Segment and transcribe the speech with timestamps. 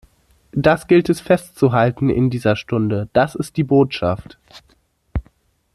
[0.55, 3.09] Das gilt es festzuhalten in dieser Stunde.
[3.13, 4.39] Das ist die Botschaft!